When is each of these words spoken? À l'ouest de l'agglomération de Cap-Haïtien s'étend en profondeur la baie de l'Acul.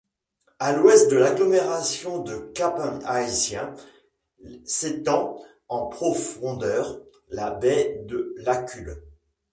À 0.57 0.73
l'ouest 0.75 1.11
de 1.11 1.17
l'agglomération 1.17 2.23
de 2.23 2.35
Cap-Haïtien 2.55 3.75
s'étend 4.65 5.39
en 5.67 5.85
profondeur 5.89 6.99
la 7.29 7.51
baie 7.51 8.01
de 8.05 8.33
l'Acul. 8.37 8.95